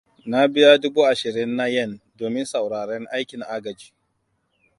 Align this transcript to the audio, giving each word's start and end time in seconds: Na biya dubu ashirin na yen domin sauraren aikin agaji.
Na 0.29 0.41
biya 0.51 0.73
dubu 0.81 1.01
ashirin 1.11 1.51
na 1.57 1.65
yen 1.73 1.91
domin 2.17 2.45
sauraren 2.51 3.03
aikin 3.15 3.41
agaji. 3.55 3.89